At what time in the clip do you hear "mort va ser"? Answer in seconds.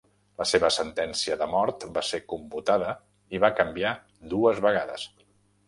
1.51-2.21